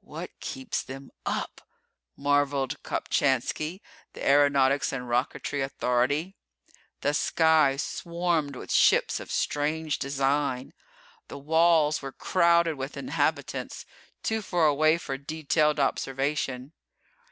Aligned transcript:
"What 0.00 0.40
keeps 0.40 0.82
them 0.82 1.12
up!" 1.24 1.60
marvelled 2.16 2.82
Kopchainski, 2.82 3.80
the 4.12 4.26
aeronautics 4.28 4.92
and 4.92 5.08
rocketry 5.08 5.60
authority. 5.62 6.34
The 7.02 7.14
sky 7.14 7.76
swarmed 7.76 8.56
with 8.56 8.72
ships 8.72 9.20
of 9.20 9.30
strange 9.30 10.00
design. 10.00 10.74
The 11.28 11.38
walls 11.38 12.02
were 12.02 12.10
crowded 12.10 12.74
with 12.74 12.96
inhabitants, 12.96 13.86
too 14.24 14.42
far 14.42 14.66
away 14.66 14.98
for 14.98 15.16
detailed 15.16 15.78
observation. 15.78 16.72